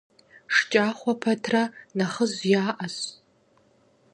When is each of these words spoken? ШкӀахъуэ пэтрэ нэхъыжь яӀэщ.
ШкӀахъуэ 0.55 1.13
пэтрэ 1.21 1.63
нэхъыжь 1.97 2.39
яӀэщ. 2.63 2.97